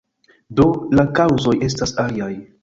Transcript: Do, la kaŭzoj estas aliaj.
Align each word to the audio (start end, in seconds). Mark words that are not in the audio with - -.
Do, 0.59 0.65
la 0.99 1.05
kaŭzoj 1.19 1.55
estas 1.69 1.95
aliaj. 2.07 2.33